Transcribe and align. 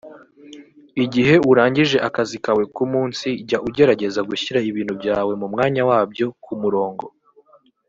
Igihe 1.03 1.35
urangije 1.51 1.97
akazi 2.07 2.37
kawe 2.45 2.63
k’umunsi 2.75 3.27
jya 3.47 3.59
ugerageza 3.67 4.19
gushyira 4.29 4.59
ibintu 4.69 4.93
byawe 5.01 5.33
mu 5.41 5.47
mwanya 5.53 5.81
wabyo/ku 5.89 6.51
murongo 6.63 7.05